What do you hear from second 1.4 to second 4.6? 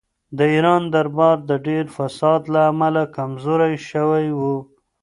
د ډېر فساد له امله کمزوری شوی و.